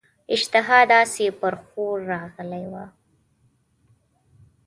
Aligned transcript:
اشتها 0.33 0.77
داسي 0.91 1.27
پر 1.39 1.53
ښور 1.65 1.97
راغلې 2.11 2.63
وه. 2.71 2.85